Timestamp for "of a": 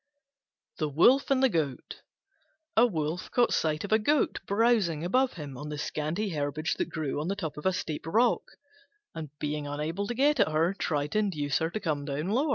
3.83-3.99, 7.55-7.71